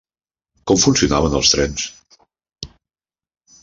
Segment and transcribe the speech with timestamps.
[0.71, 1.87] Com funcionaven els trens?